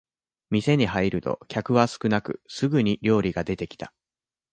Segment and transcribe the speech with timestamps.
[0.49, 3.93] 店に入ると客は少なくすぐに料理が出てきた